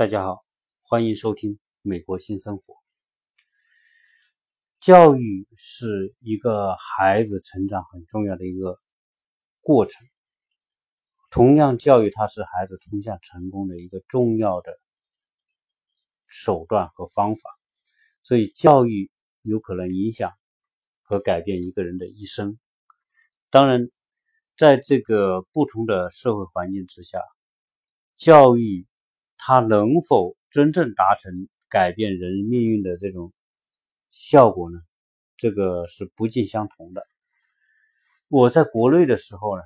[0.00, 0.42] 大家好，
[0.80, 2.72] 欢迎收听《美国新生活》。
[4.80, 8.80] 教育是一个孩子成长很重要的一个
[9.60, 10.06] 过程，
[11.30, 14.80] 同样，教育它是孩子通向成功的一个重要的
[16.24, 17.50] 手段和方法。
[18.22, 19.10] 所以，教育
[19.42, 20.32] 有可能影响
[21.02, 22.58] 和改变一个人的一生。
[23.50, 23.90] 当然，
[24.56, 27.20] 在这个不同的社会环境之下，
[28.16, 28.86] 教育。
[29.42, 33.32] 它能否真正达成改变人命运的这种
[34.10, 34.78] 效果呢？
[35.38, 37.02] 这个是不尽相同的。
[38.28, 39.62] 我在国内的时候呢，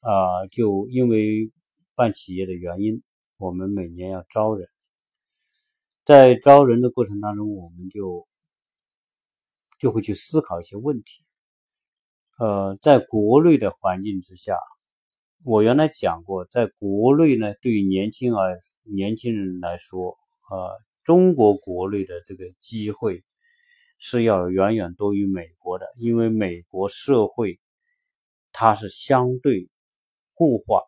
[0.00, 1.52] 啊，就因为
[1.94, 3.00] 办企业的原因，
[3.36, 4.68] 我们每年要招人，
[6.04, 8.26] 在招人的过程当中，我们就
[9.78, 11.24] 就会去思考一些问题。
[12.38, 14.58] 呃，在国内的环境之下。
[15.44, 20.16] 我原来讲过，在国内呢，对于年轻儿、年轻人来说，
[20.48, 23.24] 呃，中国国内的这个机会
[23.98, 27.58] 是要远远多于美国的，因为美国社会
[28.52, 29.68] 它是相对
[30.32, 30.82] 固化，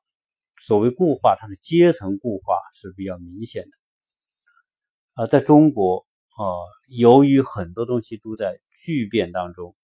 [0.56, 3.70] 所谓固化，它的阶层固化是比较明显的。
[5.14, 6.06] 而在中国，
[6.38, 6.64] 呃，
[6.96, 9.74] 由于很多东西都在巨变当中，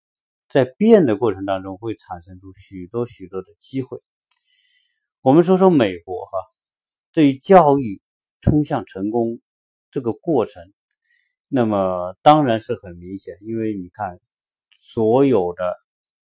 [0.49, 4.01] 在变的过程当中会产生出许多许多的机会。
[5.23, 6.31] 我们说说美国哈，
[7.13, 8.01] 对于教育
[8.41, 9.39] 冲向成功
[9.91, 10.73] 这个过程，
[11.47, 14.19] 那么当然是很明显，因为你看，
[14.79, 15.77] 所有的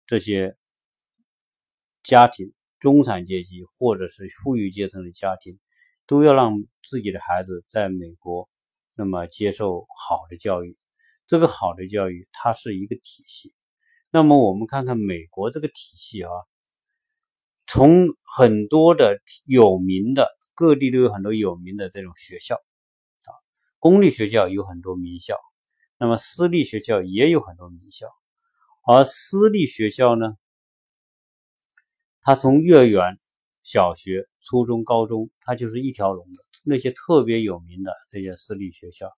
[0.07, 0.57] 这些
[2.03, 5.57] 家庭，中产阶级或者是富裕阶层的家庭，
[6.05, 8.49] 都要让自己的孩子在美国，
[8.93, 10.77] 那么接受好的教育。
[11.27, 13.53] 这个好的教育，它是一个体系。
[14.09, 16.29] 那么我们看看美国这个体系啊。
[17.73, 23.31] 从很多的有名的各地都有很多有名的这种学校啊，
[23.79, 25.37] 公立学校有很多名校，
[25.97, 28.07] 那么私立学校也有很多名校，
[28.85, 30.35] 而私立学校呢，
[32.19, 33.17] 它从幼儿园、
[33.63, 36.43] 小学、初中、高中，它就是一条龙的。
[36.65, 39.09] 那些特别有名的这些私立学校，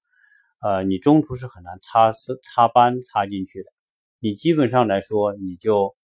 [0.62, 2.12] 呃，你中途是很难插
[2.44, 3.74] 插班插进去的，
[4.20, 5.96] 你基本上来说你就。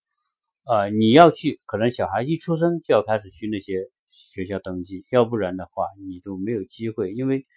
[0.65, 7.11] 呃，你要去，可能小孩一出生就要开始去那些学校登记，要不然的话，你都没有机会。
[7.11, 7.47] 因为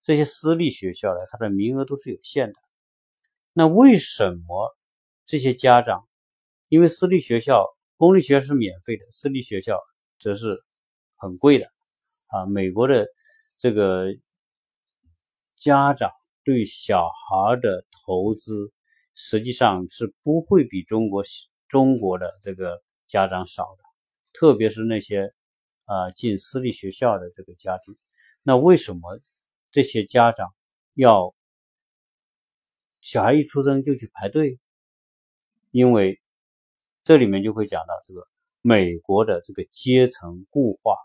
[0.00, 2.54] 这些私立学校呢，它的名额都是有限的。
[3.52, 4.74] 那为什么
[5.26, 6.06] 这些家长？
[6.68, 9.78] 因为私立学校、公立学校是免费的，私立学校
[10.18, 10.62] 则是
[11.16, 11.66] 很贵的
[12.28, 12.46] 啊。
[12.46, 13.06] 美国的
[13.58, 14.06] 这个
[15.56, 16.10] 家长
[16.42, 18.72] 对小孩的投资，
[19.14, 21.22] 实际上是不会比中国。
[21.68, 23.84] 中国的这个家长少的，
[24.32, 25.32] 特别是那些
[25.84, 27.96] 啊进私立学校的这个家庭，
[28.42, 29.20] 那为什么
[29.70, 30.54] 这些家长
[30.94, 31.34] 要
[33.00, 34.58] 小孩一出生就去排队？
[35.70, 36.20] 因为
[37.04, 38.26] 这里面就会讲到这个
[38.62, 40.96] 美国的这个阶层固化。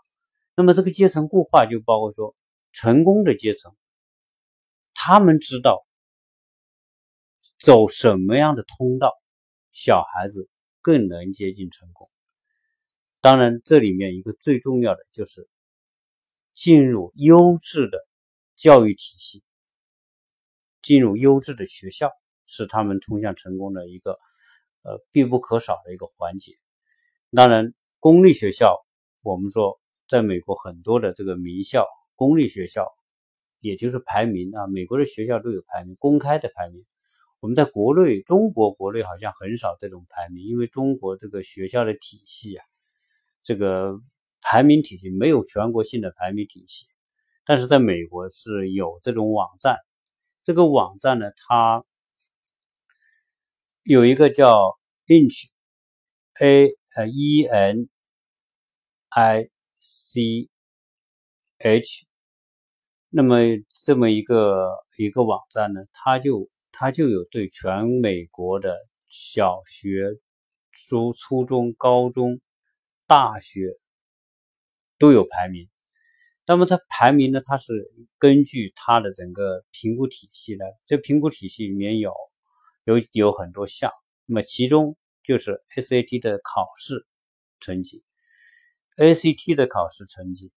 [0.54, 2.34] 那么这个阶层固化就包括说，
[2.72, 3.74] 成功的阶层，
[4.94, 5.84] 他们知道
[7.58, 9.12] 走什么样的通道。
[9.74, 10.50] 小孩子
[10.82, 12.10] 更能接近成功。
[13.20, 15.48] 当然，这里面一个最重要的就是
[16.54, 18.04] 进入优质的
[18.56, 19.42] 教育体系，
[20.82, 22.10] 进入优质的学校，
[22.46, 24.18] 是他们通向成功的一个
[24.82, 26.58] 呃必不可少的一个环节。
[27.30, 28.84] 当然，公立学校，
[29.22, 32.92] 我们说在美国很多的这个名校公立学校，
[33.60, 36.84] 也就是排名啊，美国的学校都有排名，公开的排名。
[37.42, 42.64] 我们在国内，中国国内好像很少这种排名，因为中国这个学校的体系啊，
[43.42, 43.98] 这个
[44.40, 46.86] 排名体系没有全国性的排名体系。
[47.44, 49.76] 但是在美国是有这种网站，
[50.44, 51.84] 这个网站呢，它
[53.82, 54.78] 有一个叫
[55.08, 57.88] Inch，A 呃 E N
[59.08, 60.48] I C
[61.58, 62.06] H，
[63.08, 63.38] 那么
[63.84, 66.51] 这么一个一个网站呢，它就。
[66.72, 68.76] 它就有对全美国的
[69.06, 70.18] 小学、
[70.72, 72.40] 初初中、高中、
[73.06, 73.78] 大学
[74.98, 75.68] 都有排名。
[76.44, 77.40] 那么它排名呢？
[77.44, 77.72] 它是
[78.18, 80.64] 根据它的整个评估体系的。
[80.86, 82.12] 这评估体系里面有
[82.84, 83.92] 有有很多项。
[84.26, 87.06] 那么其中就是 SAT 的考试
[87.60, 88.02] 成绩
[88.96, 90.50] ，ACT 的考试成绩，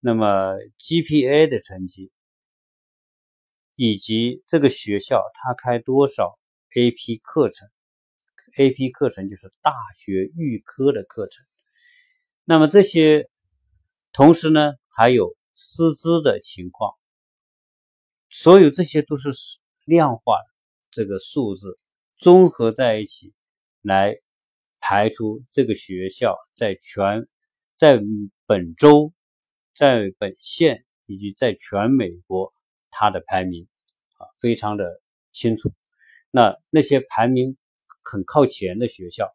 [0.00, 2.10] 那么 GPA 的成绩。
[3.74, 6.38] 以及这个学校它开多少
[6.74, 7.68] AP 课程
[8.56, 11.44] ？AP 课程就是大学预科的课程。
[12.44, 13.28] 那么这些，
[14.12, 16.92] 同时呢还有师资的情况，
[18.30, 19.30] 所有这些都是
[19.84, 20.46] 量化的
[20.90, 21.78] 这个数字
[22.16, 23.32] 综合在一起
[23.80, 24.16] 来
[24.80, 27.26] 排出这个学校在全
[27.78, 28.00] 在
[28.46, 29.12] 本州、
[29.74, 32.52] 在本县以及在全美国
[32.92, 33.66] 它的排名
[34.18, 35.00] 啊，非常的
[35.32, 35.72] 清楚。
[36.30, 37.56] 那那些排名
[38.04, 39.34] 很靠前的学校，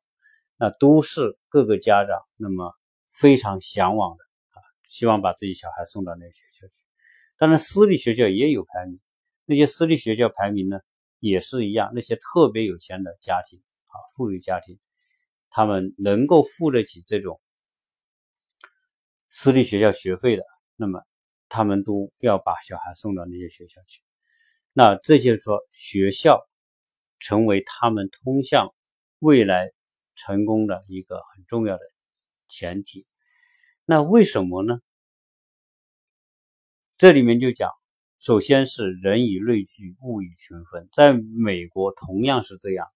[0.58, 2.74] 那都是各个家长那么
[3.10, 6.84] 非常向往的啊，希望把自己小孩送到那个学校去。
[7.38, 9.00] 当然，私立学校也有排名，
[9.46, 10.80] 那些私立学校排名呢
[11.20, 11.92] 也是一样。
[11.94, 14.80] 那些特别有钱的家庭啊，富裕家庭，
[15.50, 17.40] 他们能够付得起这种
[19.30, 20.44] 私立学校学费的，
[20.76, 21.04] 那么
[21.50, 24.02] 他们都要把小孩送到那些学校去。
[24.74, 26.48] 那这就说，学校
[27.20, 28.74] 成为他们通向
[29.20, 29.72] 未来
[30.16, 31.82] 成功的一个很重要的
[32.48, 33.06] 前提。
[33.86, 34.80] 那为什么呢？
[36.98, 37.72] 这里面就讲，
[38.20, 42.88] 首先是人以类聚，物以群分，在美国同样是这样，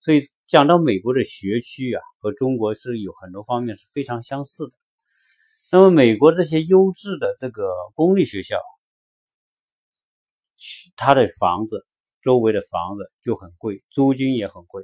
[0.00, 4.72] 所以讲到美国的学区啊，和中国是有很多方面是非常相似的。
[5.70, 8.58] 那么美国这些优质的这个公立学校，
[10.96, 11.86] 它的房子
[12.22, 14.82] 周围的房子就很贵，租金也很贵。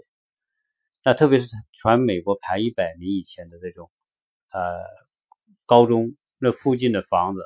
[1.02, 3.90] 那特别是全美国排一百名以前的这种，
[4.50, 4.60] 呃，
[5.64, 7.40] 高中那附近的房子。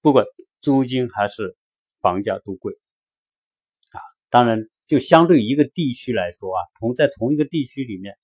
[0.00, 0.24] 不管
[0.60, 1.56] 租金还是
[2.00, 2.74] 房价都贵
[3.90, 3.98] 啊，
[4.30, 8.16] 当然就相对一个地区来说啊，同在同一个地区里面，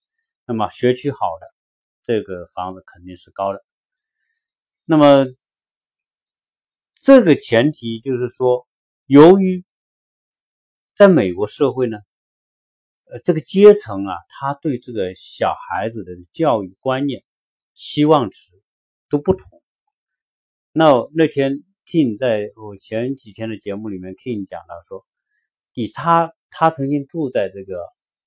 [0.46, 1.46] 那么学区好的
[2.04, 3.64] 这个房子肯定是高的。
[4.92, 5.24] 那么
[7.00, 8.68] 这个前提就是说，
[9.06, 9.64] 由于
[10.94, 11.96] 在美国社会呢，
[13.06, 17.24] 呃，这个阶层啊，他对这个小孩子的教育观念、
[17.72, 18.62] 期望值
[19.08, 19.62] 都不同。
[20.72, 21.64] 那那天。
[21.84, 25.04] King 在我前几天的节目里面，King 讲到说，
[25.72, 27.74] 以他他曾经住在这个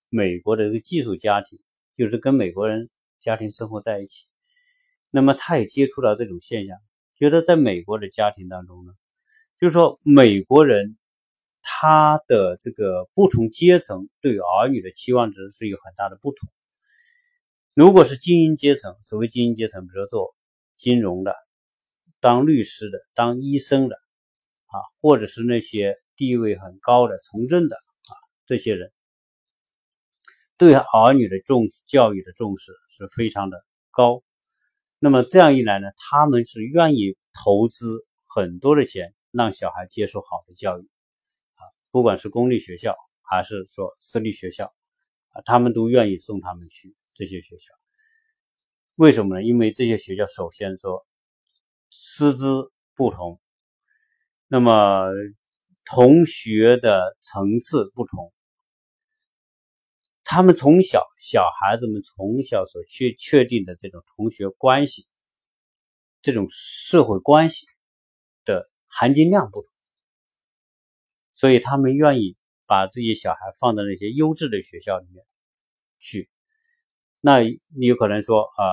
[0.09, 1.57] 美国的这个寄宿家庭，
[1.95, 2.89] 就是跟美国人
[3.19, 4.25] 家庭生活在一起，
[5.15, 6.77] 那么他也接触到这种现象，
[7.15, 8.91] 觉得在美国的家庭当中呢，
[9.61, 10.97] 就是说美国人
[11.61, 16.49] 他的这个不同阶层对儿女的期望值是有很大的不同。
[17.73, 20.35] 如果是精英阶层，所谓精英阶层，比如说做
[20.75, 21.33] 金融的。
[22.19, 28.11] 当律师的、当医生的，啊，或者是那些地位很高的从政的啊，
[28.45, 28.91] 这些人
[30.57, 34.23] 对儿女的重教育的重视是非常的高。
[35.05, 40.89] 那么这样一来呢，他们是愿意投资很多的钱，让小孩接受好的教育
[41.53, 41.61] 啊，
[41.91, 44.73] 不管是公立学校还是说私立学校
[45.29, 47.71] 啊，他们都愿意送他们去这些学校。
[48.95, 49.43] 为什么呢？
[49.43, 51.05] 因为这些学校首先说。
[51.97, 53.39] 师资不同，
[54.47, 55.05] 那么
[55.85, 58.33] 同学的层次不同，
[60.27, 65.05] 他们从小小孩子们从小所确确定的这种同学关系，
[66.23, 67.67] 这种社会关系
[68.43, 69.69] 的含金量不同，
[71.35, 72.35] 所以他们愿意
[72.65, 75.23] 把自己小孩放到那些优质的学校里面
[75.99, 76.27] 去。
[77.21, 78.65] 那你有可能说啊，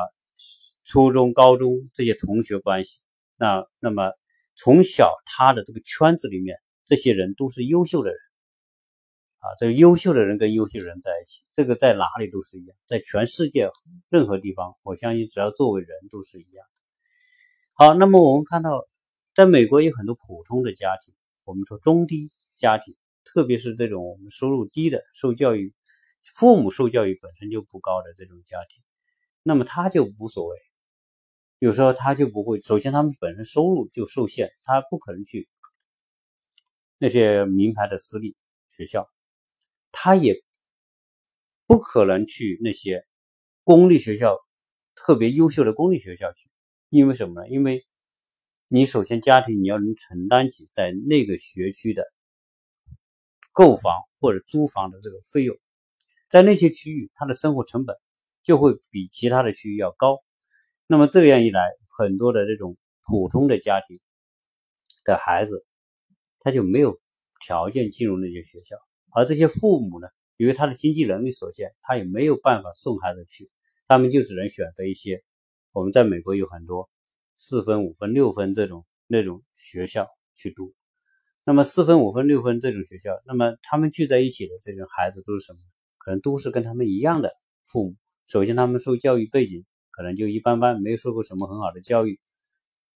[0.84, 3.00] 初中、高中这些同学关系。
[3.36, 4.10] 那那么
[4.54, 6.56] 从小他的这个圈子里面，
[6.86, 8.18] 这些人都是优秀的人
[9.42, 13.68] 啊，这个优秀的人跟优秀的人在一起，这个在哪里都是一样，在全世界
[14.08, 16.82] 任何地方，我相信只要作为人都是一样的。
[17.72, 18.86] 好，那么我们看到，
[19.34, 22.94] 在美国有很多普通的家庭，我们说中低家庭，
[23.24, 25.74] 特别是这种我们收入低的、受教育
[26.22, 28.80] 父母受教育本身就不高的这种家庭，
[29.42, 30.56] 那么他就无所谓。
[31.58, 35.48] 有时候他就不会，首先他们本身收入就受限，他不可能去
[36.98, 38.36] 那些名牌的私立
[38.68, 39.08] 学校，
[39.92, 40.42] 他也
[41.66, 43.06] 不可能去那些
[43.62, 44.36] 公立学校
[44.96, 46.50] 特别优秀的公立学校去，
[46.88, 47.48] 因为什么呢？
[47.48, 47.86] 因为
[48.68, 52.04] 你首先家庭你要能承担起在那个学区的
[53.52, 55.56] 购房或者租房的这个费用，
[56.28, 57.94] 在那些区域，他的生活成本
[58.42, 60.24] 就会比其他的区域要高。
[60.86, 61.60] 那么这样一来，
[61.98, 64.00] 很多的这种普通的家庭
[65.04, 65.64] 的孩子，
[66.40, 66.98] 他就没有
[67.44, 68.76] 条件进入那些学校，
[69.14, 73.50] 而这些父母呢，由于他的经济能力所限，他也没有办法送孩子去，
[73.86, 75.22] 他们就只能选择一些
[75.72, 76.90] 我们在美国有很多
[77.34, 80.74] 四分、五分、六分这种那种学校去读。
[81.44, 85.58] 那么四分、五分、六分这种学校，那么他们聚在一起的这种孩子都是什么？
[85.98, 87.32] 可能都是跟他们一样的
[87.64, 87.96] 父母。
[88.26, 89.64] 首先，他们受教育背景。
[89.94, 92.18] 可能就一般般，没有受过什么很好的教育，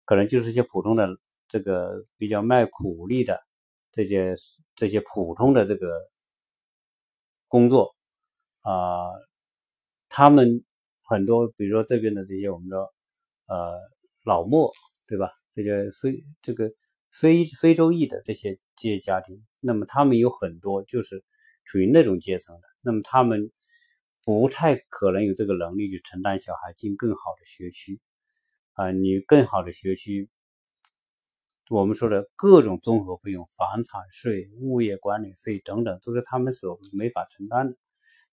[0.05, 1.09] 可能就是一些普通的
[1.49, 3.41] 这个比较卖苦力的
[3.95, 4.35] 这些
[4.75, 5.87] 这些普通的这个
[7.47, 7.95] 工作
[8.63, 9.13] 啊，
[10.09, 10.65] 他们
[11.05, 12.93] 很多，比如说这边的这些我们说
[13.47, 13.79] 呃
[14.25, 14.73] 老莫，
[15.07, 15.31] 对吧？
[15.53, 16.73] 这些非这个
[17.13, 21.23] 非非洲裔的这些这些家庭，那么他们有很多就是
[21.65, 23.53] 处于那种阶层的，那么他们
[24.25, 28.01] 不太可能有这个能力去承担小孩进更好的学区
[28.73, 30.29] 啊，你更好的学区。
[31.71, 37.77] 我们说的各种综合费用、房产税、物业管理费等等，都是他们所没法承担的。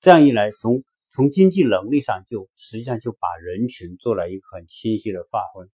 [0.02, 5.70] 这样一来，从从经济能力上就实际上就把人群做了一个很清晰的划分、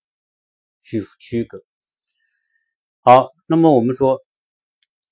[0.82, 1.64] 区区隔。
[3.02, 4.20] 好，那么我们说，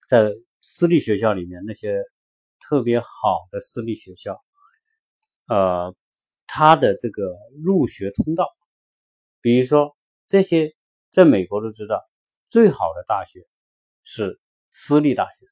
[0.07, 0.29] 在
[0.61, 2.03] 私立学校里面，那些
[2.59, 4.39] 特别好的私立学校，
[5.47, 5.95] 呃，
[6.45, 8.45] 它的这个入学通道，
[9.41, 9.97] 比如说
[10.27, 10.75] 这些，
[11.09, 12.05] 在美国都知道。
[12.55, 13.45] 最好的大学
[14.01, 14.39] 是
[14.71, 15.45] 私立大学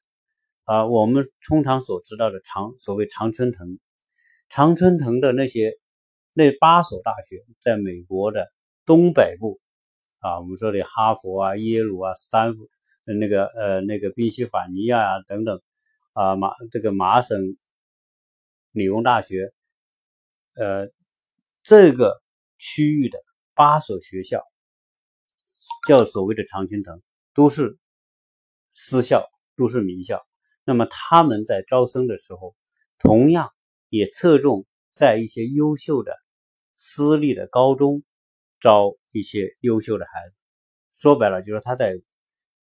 [0.62, 3.78] 啊，我们通常所知道的常所谓常春藤，
[4.48, 5.78] 常春藤的那些
[6.32, 8.50] 那八所大学，在美国的
[8.86, 9.60] 东北部
[10.20, 12.70] 啊，我们说的哈佛啊、耶鲁啊、斯坦福，
[13.04, 15.60] 那个呃那个宾夕法尼亚啊等等
[16.14, 17.38] 啊麻这个麻省
[18.72, 19.52] 理工大学，
[20.54, 20.88] 呃
[21.62, 22.22] 这个
[22.56, 23.18] 区域的
[23.54, 24.42] 八所学校。
[25.86, 27.00] 叫所谓的常青藤，
[27.34, 27.78] 都是
[28.72, 29.24] 私校，
[29.56, 30.26] 都是名校。
[30.64, 32.56] 那么他们在招生的时候，
[32.98, 33.52] 同样
[33.88, 36.14] 也侧重在一些优秀的
[36.74, 38.02] 私立的高中
[38.60, 40.34] 招一些优秀的孩子。
[40.92, 41.94] 说白了，就是他在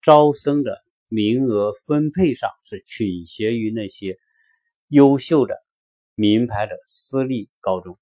[0.02, 4.18] 招生的名额分配上是倾斜于那些
[4.88, 5.56] 优秀的
[6.16, 8.00] 名牌的私立高中。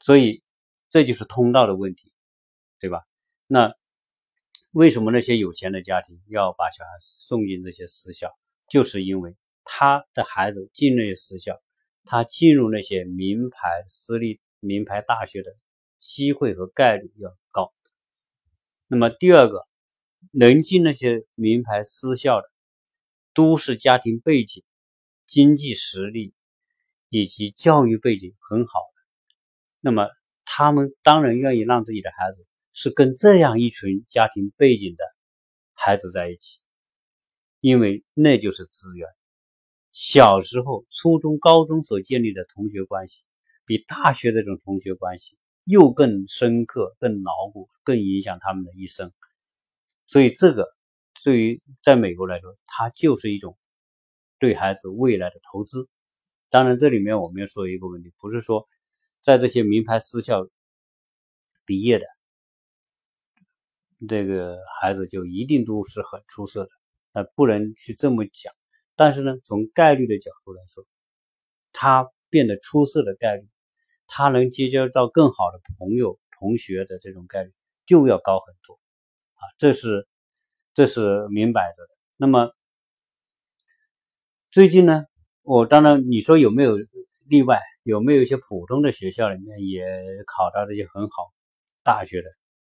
[0.00, 0.42] 所以
[0.88, 2.12] 这就是通道的问题，
[2.78, 3.02] 对吧？
[3.52, 3.74] 那
[4.70, 8.30] 为什么那些有钱的家庭要把小孩送进这些私校？
[8.68, 11.60] 就是因为他的孩子进那些私校，
[12.04, 15.50] 他进入那些名牌私立名牌大学的
[15.98, 17.74] 机会和概率要高。
[18.86, 19.66] 那么第二个，
[20.30, 22.48] 能进那些名牌私校的，
[23.34, 24.62] 都是家庭背景、
[25.26, 26.32] 经济实力
[27.08, 29.02] 以及教育背景很好的。
[29.80, 30.06] 那么
[30.44, 32.46] 他们当然愿意让自己的孩子。
[32.72, 35.04] 是跟这样一群家庭背景的
[35.72, 36.60] 孩子在一起，
[37.60, 39.08] 因为那就是资源。
[39.92, 43.24] 小时候、初中、高中所建立的同学关系，
[43.64, 49.12] 比大学这种同学关系又更深刻、更牢固、更影响他们的一生。
[50.06, 50.68] 所以，这个
[51.24, 53.58] 对于在美国来说，它就是一种
[54.38, 55.88] 对孩子未来的投资。
[56.50, 58.68] 当然，这里面我们要说一个问题，不是说
[59.20, 60.48] 在这些名牌私校
[61.64, 62.06] 毕业的。
[64.08, 66.70] 这个孩子就一定都是很出色的，
[67.12, 68.52] 那不能去这么讲。
[68.96, 70.84] 但是呢，从概率的角度来说，
[71.72, 73.48] 他变得出色的概率，
[74.06, 77.52] 他能结交到更好的朋友、同学的这种概率
[77.86, 78.74] 就要高很多
[79.34, 79.42] 啊！
[79.58, 80.06] 这是
[80.74, 81.94] 这是明摆着的。
[82.16, 82.52] 那么
[84.50, 85.04] 最近呢，
[85.42, 86.76] 我当然你说有没有
[87.28, 87.60] 例外？
[87.82, 89.82] 有没有一些普通的学校里面也
[90.26, 91.32] 考到这些很好
[91.82, 92.28] 大学的？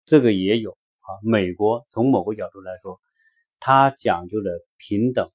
[0.06, 0.78] 这个也有。
[1.04, 3.02] 啊，美国从某个角度来说，
[3.60, 5.30] 它讲究的平等，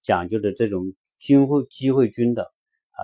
[0.00, 3.02] 讲究的这种机会机会均等啊，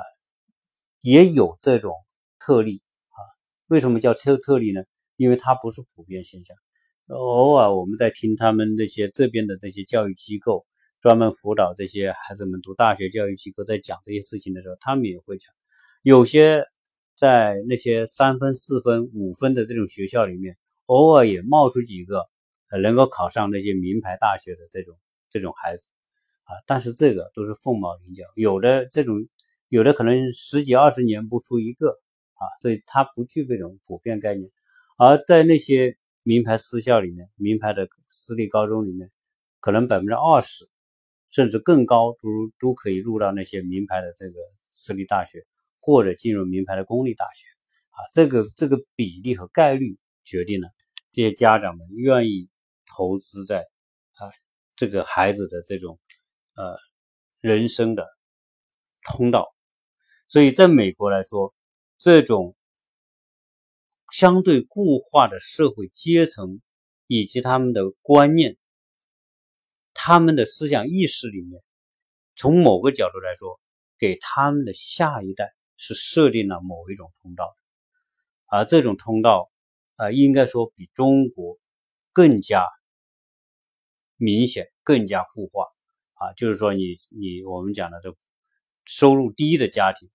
[1.01, 1.93] 也有这种
[2.39, 3.19] 特例啊。
[3.67, 4.85] 为什么叫特特例呢？
[5.17, 6.57] 因为它不是普遍现象。
[7.09, 10.65] 偶尔我们在听他们那些这边的这些教育机构，
[11.01, 15.53] 专门辅导这些孩子们读大学教育机构，在讲这些事情的时候，他们也会讲，
[16.03, 16.65] 有些
[17.17, 20.57] 在那些三分、四分、五分的这种学校里面。
[20.87, 22.27] 偶尔也冒出几个
[22.83, 24.99] 能够考上那些名牌大学的这种
[25.31, 25.89] 这种孩子
[26.43, 29.27] 啊，但是这个都是凤毛麟角，有的这种
[29.69, 31.91] 有的可能十几二十年不出一个
[32.35, 34.51] 啊，所以它不具备这种普遍概念。
[34.99, 39.11] 而在那些名牌私校里面，名牌的私立高中里面，
[39.61, 40.69] 可能百分之二十
[41.31, 44.35] 甚至更高都都可以入到那些名牌的这个
[44.73, 45.47] 私立大学，
[45.81, 47.47] 或者进入名牌的公立大学
[47.91, 49.97] 啊，这个这个比例和概率。
[50.25, 50.69] 决定了
[51.11, 52.49] 这些家长们愿意
[52.87, 54.31] 投资在啊
[54.77, 56.01] 这个孩子的这种
[56.55, 56.77] 呃
[57.41, 58.07] 人生的
[59.03, 59.55] 通道，
[60.29, 61.55] 所以在美国来说，
[61.99, 62.57] 这种
[64.11, 66.61] 相对固化的社会阶层
[67.07, 68.57] 以及他们的观念、
[69.93, 71.63] 他们的思想意识里面，
[72.35, 73.61] 从某个角度来说，
[73.99, 77.57] 给他们的下一代是设定了某一种通道，
[78.47, 79.51] 而这种通道。
[79.97, 81.59] 啊，应该说比中国
[82.13, 82.67] 更加
[84.17, 85.67] 明显，更加固化
[86.15, 86.33] 啊。
[86.35, 88.15] 就是说，你你我们讲的这
[88.85, 90.11] 收入低的家庭，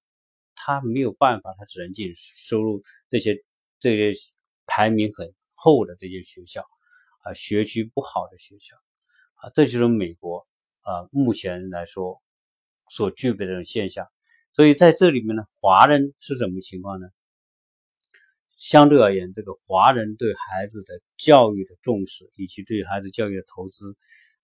[0.56, 3.44] 他没有办法，他只能进收入这些
[3.80, 4.12] 这些
[4.66, 6.62] 排名很后的这些学校
[7.24, 8.76] 啊，学区不好的学校
[9.36, 10.46] 啊，这就是美国
[10.82, 12.22] 啊目前来说
[12.90, 14.06] 所具备的这种现象。
[14.52, 17.08] 所以在这里面呢，华人是什么情况呢？
[18.60, 23.96] 相对而言，这个华人对孩子的教育的重视，以及对孩子教育的投资，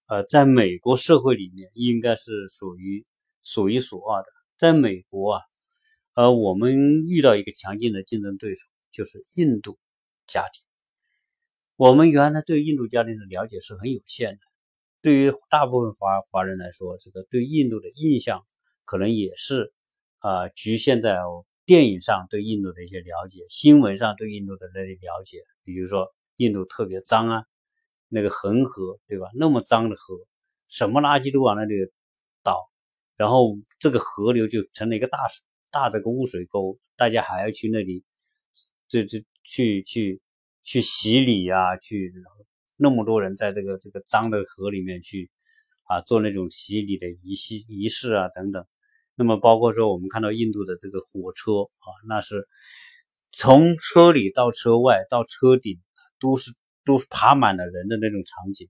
[0.07, 3.05] 呃，在美国社会里面应该是属于
[3.43, 4.27] 数一数二的。
[4.57, 5.41] 在美国啊，
[6.13, 9.77] 呃，我们遇到一个强劲的竞争对手，就是印度
[10.27, 10.63] 家庭。
[11.75, 14.39] 我们原来对印度家庭的了解是很有限的，
[15.01, 18.45] 对于大部分华华人来说，这个对印度的印象
[18.85, 19.73] 可能也是
[20.19, 21.17] 啊，局限在。
[21.65, 27.43] 电影上对印度的一些了解，新闻上对印度的那些了解，比如说印度特别脏啊，
[28.07, 29.27] 那个恒河对吧？
[29.33, 30.15] 那么脏的河，
[30.67, 31.73] 什么垃圾都往那里
[32.43, 32.69] 倒，
[33.17, 35.17] 然后这个河流就成了一个大
[35.71, 38.03] 大的个污水沟，大家还要去那里，
[38.87, 40.21] 这这去去
[40.63, 42.13] 去洗礼啊，去
[42.77, 45.31] 那么多人在这个这个脏的河里面去
[45.85, 48.65] 啊做那种洗礼的仪式仪式啊等等。
[49.17, 52.49] 那么，包括说我们看到印度的这个火车啊，那是
[53.31, 55.79] 从车里到车外到车顶
[56.19, 56.51] 都是
[56.83, 58.67] 都是爬满了人的那种场景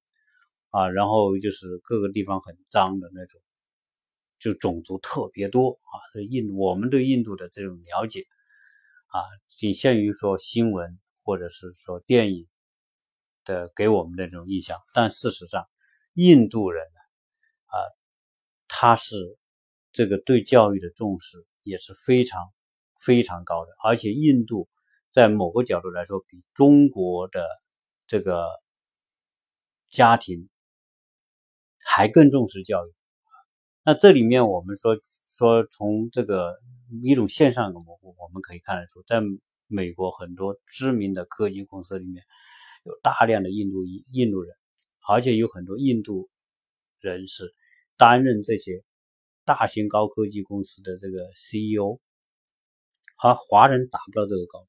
[0.70, 3.42] 啊，然后就是各个地方很脏的那种，
[4.40, 5.98] 就种族特别多啊。
[6.14, 8.22] 所以印我们对印度的这种了解
[9.08, 9.18] 啊，
[9.50, 12.48] 仅限于说新闻或者是说电影
[13.46, 15.66] 的给我们的这种印象，但事实上，
[16.14, 17.00] 印度人呢
[17.66, 17.76] 啊，
[18.68, 19.40] 他是。
[19.96, 22.52] 这个对教育的重视也是非常
[23.00, 24.68] 非常高的，而且印度
[25.10, 27.48] 在某个角度来说，比中国的
[28.06, 28.46] 这个
[29.90, 30.50] 家庭
[31.80, 32.94] 还更重视教育。
[33.86, 34.98] 那这里面我们说
[35.30, 36.58] 说从这个
[37.02, 39.22] 一种线上的模糊，我们可以看得出，在
[39.68, 42.22] 美国很多知名的科技公司里面
[42.84, 44.54] 有大量的印度印度人，
[45.08, 46.30] 而且有很多印度
[47.00, 47.56] 人士
[47.96, 48.84] 担任这些。
[49.46, 52.00] 大型高科技公司的这个 CEO，
[53.22, 54.68] 而华人达不到这个高度。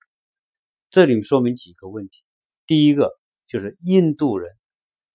[0.91, 2.23] 这里面说明几个问题：
[2.67, 3.11] 第一个
[3.47, 4.55] 就是印度人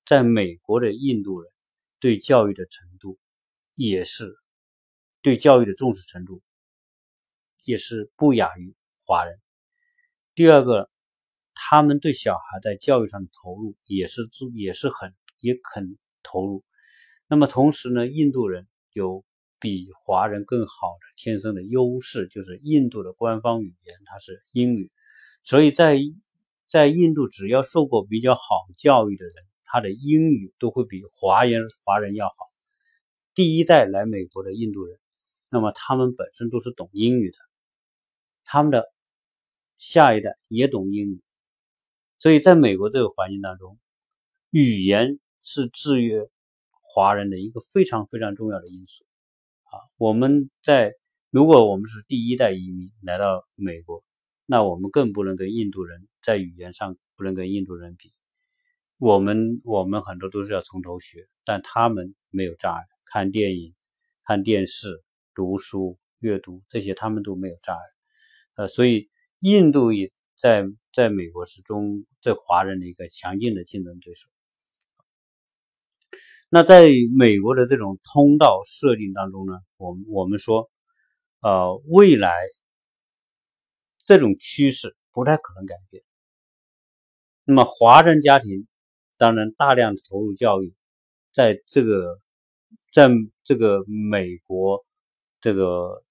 [0.04, 1.54] 在美国的印度人
[2.00, 3.20] 对教育的程度，
[3.76, 4.36] 也是
[5.22, 6.42] 对教育的重视程度，
[7.64, 9.40] 也是不亚于华人。
[10.34, 10.90] 第二个，
[11.54, 16.64] 他们对小孩在教育上的投入也是也是很也肯投入。
[17.28, 19.24] 那么同时呢，印度人有。
[19.62, 24.92] 比华人更好的天生的优势就是印度的官方语言它是英语，
[25.44, 26.00] 所以在
[26.66, 28.42] 在印度只要受过比较好
[28.76, 32.34] 教育的人，他的英语都会比华人华人要好。
[33.36, 34.98] 第一代来美国的印度人，
[35.52, 37.38] 那么他们本身都是懂英语的，
[38.44, 38.92] 他们的
[39.78, 41.22] 下一代也懂英语，
[42.18, 43.78] 所以在美国这个环境当中，
[44.50, 46.28] 语言是制约
[46.82, 49.06] 华人的一个非常非常重要的因素。
[49.72, 50.94] 啊，我们在
[51.30, 54.04] 如果我们是第一代移民来到美国，
[54.46, 58.12] 那我们更不能跟印度人在语言上不能跟印度人比。
[59.00, 63.74] 我们我们很多都是要从头学，但他们没有障碍，看电影、
[64.26, 65.04] 看电视、
[65.34, 67.82] 读书、阅读这些他们都没有障碍。
[68.56, 74.28] 呃，所以印度也在在美国是中在华人的一个强劲的竞争对手。
[76.54, 80.70] 那在美国的这种通道设定当中呢，我们我们说，
[81.40, 82.34] 呃，未来
[84.04, 86.04] 这种趋势不太可能改变。
[87.46, 88.68] 那么华人家庭
[89.16, 90.76] 当然大量投入教育，
[91.32, 92.20] 在这个
[92.92, 93.08] 在
[93.46, 94.86] 这个美国
[95.40, 96.04] 这个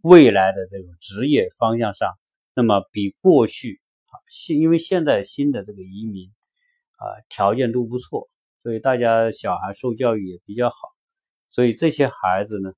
[0.00, 2.16] 未来的这种职业方向上，
[2.54, 6.30] 那么比过去啊，现因为现在新的这个移民
[6.98, 8.28] 啊条件都不错。
[8.66, 10.76] 所以大家小孩受教育也比较好，
[11.50, 12.72] 所以这些孩子呢，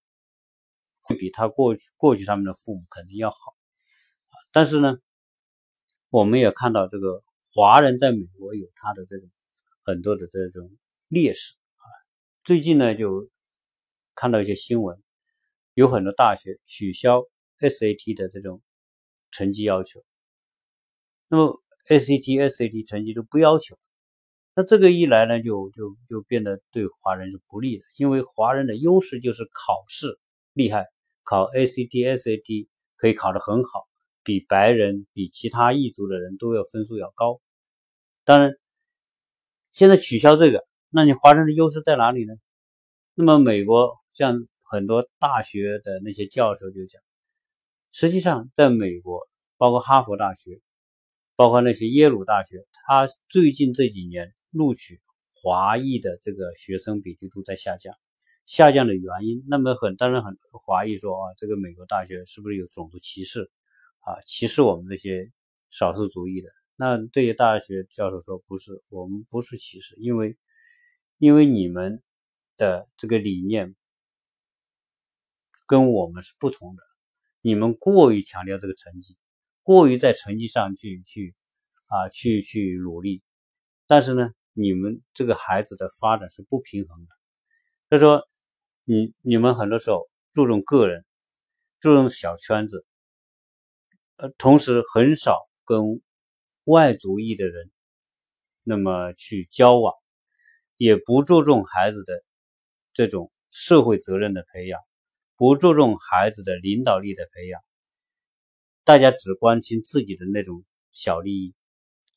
[1.00, 3.38] 会比他过去过去他们的父母肯定要好
[4.52, 4.98] 但是呢，
[6.10, 7.22] 我们也看到这个
[7.54, 9.30] 华人在美国有他的这种
[9.82, 10.70] 很多的这种
[11.08, 11.88] 劣势啊。
[12.44, 13.26] 最近呢，就
[14.14, 15.02] 看到一些新闻，
[15.72, 17.22] 有很多大学取消
[17.60, 18.60] SAT 的这种
[19.30, 20.04] 成绩要求，
[21.28, 23.78] 那么 SAT、SAT 成绩都不要求。
[24.58, 30.18] 那这个一来呢，就就就变得对华人是不利的，因为华人的优势就是考试
[30.52, 30.88] 厉害，
[31.22, 32.66] 考 ACT、SAT
[32.96, 33.86] 可以考得很好，
[34.24, 37.40] 比白人、比其他异族的人都要分数要高。
[38.24, 38.50] 当然，
[39.70, 42.34] 现在取消这个，那你华人的优势在哪里呢？
[43.14, 47.00] 那么美国像很多大学的那些教授就讲，
[47.92, 49.20] 实际上在美国，
[49.56, 50.60] 包括哈佛大学，
[51.36, 55.00] 包括那些耶鲁大学，他最近这几年录取
[55.34, 57.94] 华裔的这个学生比例都在下降。
[58.46, 60.34] 下降的原因，那么很当然很
[60.64, 63.50] 华裔说啊，这个美国大学是不是有种族歧视
[64.00, 64.20] 啊？
[64.26, 65.30] 歧视我们这些
[65.70, 66.48] 少数族裔的？
[66.74, 70.38] 那这些大学教授说不是，我们不是歧视，因为
[71.18, 72.02] 因为你们
[72.56, 73.76] 的这个理念
[75.66, 76.82] 跟我们是不同的，
[77.42, 79.18] 你们过于强调这个成绩，
[79.62, 81.34] 过于在成绩上去去
[81.88, 83.22] 啊去去努力，
[83.86, 87.10] 但是呢，你们这个孩子的发展是不平衡的，
[87.90, 88.28] 他说。
[88.90, 91.04] 你你们很多时候注重个人，
[91.78, 92.86] 注重小圈子，
[94.16, 96.00] 呃，同时很少跟
[96.64, 97.70] 外族裔的人
[98.62, 99.92] 那么去交往，
[100.78, 102.18] 也不注重孩子的
[102.94, 104.80] 这种社会责任的培养，
[105.36, 107.60] 不注重孩子的领导力的培养，
[108.84, 111.54] 大家只关心自己的那种小利益。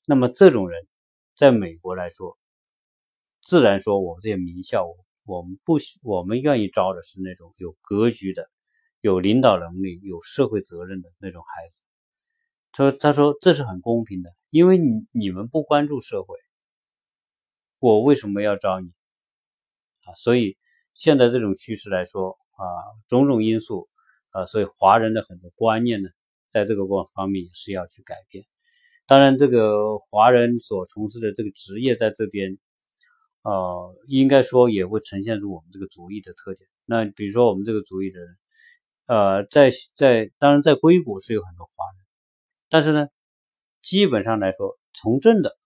[0.06, 0.88] 那么这种人，
[1.42, 2.38] 在美国来说，
[3.42, 4.88] 自然说我们这些名校。
[5.24, 8.48] 我们不，我们愿意招的是那种有格局的、
[9.00, 11.84] 有领导能力、有社会责任的那种孩子。
[12.72, 16.38] 他说：“他说这是很公平的，因为你你们不关注社会，
[17.80, 18.90] 我为什么要招你？
[20.04, 20.60] 啊，所以
[20.94, 22.66] 现在这种趋势来说啊，
[23.08, 23.90] 种种因素
[24.30, 26.10] 啊，所以华人的很多观念呢，
[26.52, 28.46] 在这个过方面也是要去改变。
[29.12, 32.58] 当然，这个华人所从事的这个职业在这边。”
[33.44, 36.70] 呃，应该说也会呈现出我们这个族裔的特点。
[36.86, 38.38] 那比如说我们这个族裔的人，
[39.08, 42.06] 呃，在在当然在硅谷是有很多华人，
[42.70, 43.10] 但是呢，
[43.82, 45.58] 基本上来说，从政的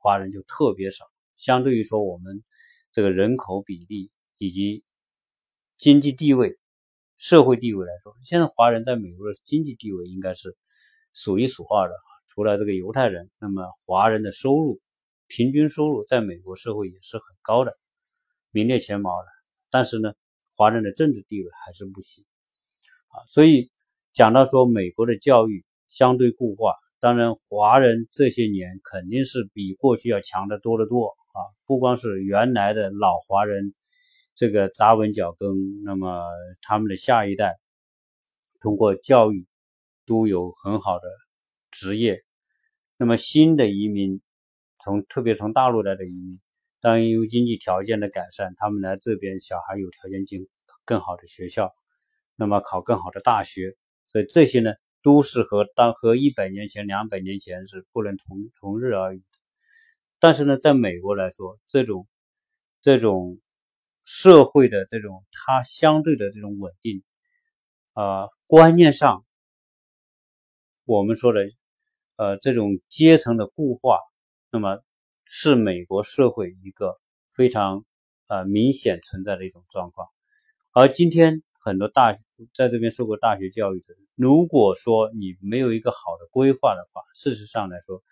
[0.00, 1.04] 华人就特别少。
[1.36, 2.42] 相对于说我们
[2.90, 4.82] 这个人口比例以及
[5.76, 6.58] 经济地位、
[7.16, 10.56] 社会地位来说，现在华人在美国的经济地位应该是
[11.12, 11.94] 数一数二的。
[12.32, 14.80] 除了这个犹太人，那么华人的收入。
[15.28, 17.72] 平均收入在美国社会也是很高的，
[18.50, 19.28] 名列前茅的。
[19.70, 20.12] 但是呢，
[20.54, 22.22] 华人的政治地位还是不行
[23.08, 23.24] 啊。
[23.26, 23.70] 所以
[24.12, 31.40] 讲到说美国的教育相对固化，当然华人这些年肯定是比过去要强的多得多啊。
[31.66, 33.72] 不光是原来的老华人
[34.34, 36.26] 这个扎稳脚跟，那么
[36.60, 37.58] 他们的下一代
[38.60, 39.46] 通过教育
[40.04, 41.08] 都有很好的
[41.72, 42.22] 职业，
[42.96, 44.20] 那么新的移民。
[44.84, 46.40] 从特别从大陆来的移民，
[46.80, 50.48] 当然因为经济条件的改善，他们来这边小孩有条件进
[50.84, 51.72] 更好的学校，
[52.34, 53.76] 那么考更好的大学，
[54.08, 59.38] 所以这些呢都是和当和一百年前、两百年前是不能同同日而语的。
[60.18, 62.08] 但是呢，在美国来说，这种
[62.80, 63.38] 这种
[64.04, 67.04] 社会的这种它相对的这种稳定，
[67.92, 69.24] 啊，观念上
[70.84, 71.48] 我们说的
[72.16, 73.98] 呃这种阶层的固化。
[74.50, 74.80] 那么
[75.24, 77.84] 是美国社会一个非常
[78.26, 80.08] 呃明显存在的一种状况，
[80.72, 82.12] 而今天很多大
[82.54, 88.02] 在这边受过大学教育的人，如果说你没有一个好的规划的话，事实上来说，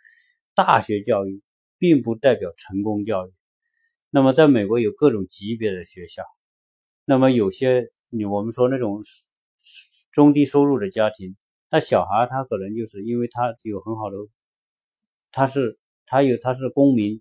[0.54, 1.42] 大学教育
[1.78, 3.32] 并不代表成功教育。
[4.08, 6.24] 那么在美国有各种级别的学校，
[7.04, 9.02] 那么有些你我们说那种
[10.10, 11.36] 中低收入的家庭，
[11.70, 14.16] 那小孩他可能就是因为他有很好的，
[15.32, 15.78] 他是。
[16.12, 17.20] 他有，他是公民，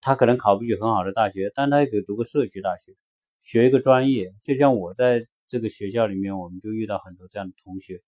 [0.00, 2.94] 他可能考不起很好的大学，但他也可以读个社区大学，
[3.38, 4.32] 学一个专业。
[4.40, 8.00] 就像我在这个学校里面，我们就遇到很多这样的同学，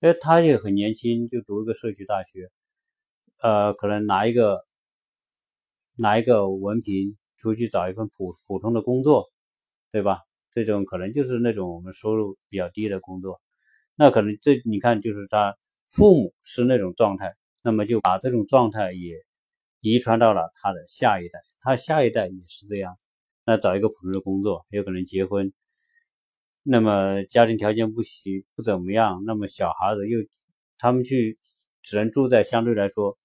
[0.00, 2.50] 哎，他也很年轻，就读一个社区大学，
[3.40, 4.60] 呃，可能拿一个
[5.96, 9.30] 拿一个文凭出去找一份普普通的工作，
[9.90, 10.20] 对吧？
[10.50, 13.40] 这种可能就是那种我们收入比较低的工作，
[13.96, 15.56] 那可能这你看就是他
[15.88, 19.14] 父母是那种状态，那么就把这种状态也。
[19.82, 22.96] 遗传到了他的下一代，他下一代也是这样。
[23.44, 25.52] 那找一个普通的工作，有可能结婚，
[26.64, 30.18] 那么家庭条件不行不怎么样，那么小孩子又
[30.76, 31.38] 他们去
[31.82, 33.16] 只能住在相对来说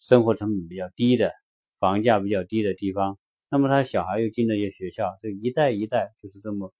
[0.00, 1.32] 生活成本比较低的、
[1.78, 3.16] 房价比较低的地方。
[3.48, 6.72] 那么他小孩又进了一些学校，这一代一代就是这么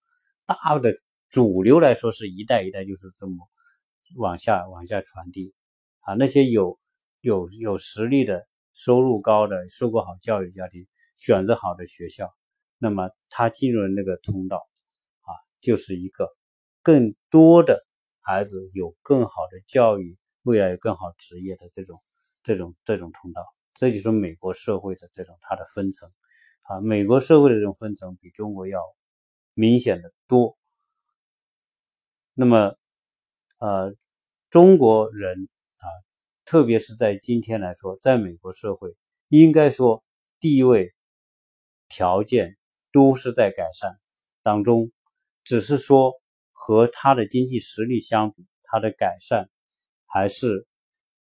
[0.46, 0.96] 大的
[1.30, 3.48] 主流来说，是一代一代就是这么
[4.16, 5.54] 往下往下传递
[6.00, 6.14] 啊。
[6.14, 6.78] 那些有
[7.20, 8.46] 有有实力的。
[8.74, 10.86] 收入高的、受过好教育家庭，
[11.16, 12.32] 选择好的学校，
[12.78, 14.68] 那么他进入了那个通道，
[15.22, 16.28] 啊，就是一个
[16.80, 17.84] 更多的
[18.20, 22.00] 孩子有更好的教育，未来有更好职业的这种、
[22.44, 23.42] 这种、这种通道。
[23.74, 26.08] 这就是美国社会的这种它的分层，
[26.62, 28.80] 啊，美国社会的这种分层比中国要
[29.54, 30.56] 明显的多。
[32.40, 32.76] 那么，
[33.58, 33.92] 呃，
[34.48, 35.48] 中国人
[35.78, 35.86] 啊，
[36.44, 38.94] 特别是在今天来说，在美国社会，
[39.26, 40.04] 应该说
[40.38, 40.94] 地位
[41.88, 42.56] 条件
[42.92, 43.98] 都是在改善
[44.44, 44.92] 当中，
[45.42, 46.12] 只是说
[46.52, 49.50] 和他的经济实力相比，他的改善
[50.06, 50.64] 还是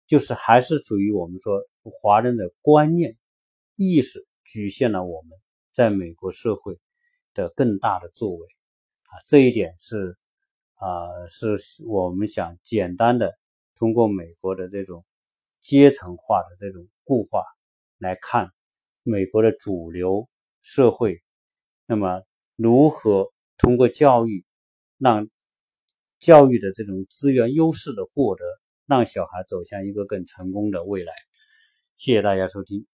[0.07, 3.17] 就是还是属于我们说华人的观念
[3.75, 5.31] 意识局限了我们
[5.73, 6.79] 在美国社会
[7.33, 8.47] 的更大的作为
[9.05, 10.19] 啊，这一点是。
[10.77, 13.37] 啊，是我们想简单的
[13.75, 15.05] 通过美国的这种
[15.61, 17.43] 阶层化的这种固化
[17.99, 18.51] 来看
[19.03, 20.29] 美国的主流
[20.63, 21.23] 社会，
[21.87, 22.23] 那么
[22.57, 24.45] 如何通过教育
[24.99, 25.29] 让
[26.19, 28.45] 教育的这种资源优势的获得，
[28.87, 31.13] 让小孩走向一个更成功的未来？
[31.97, 32.87] 谢谢大家收听。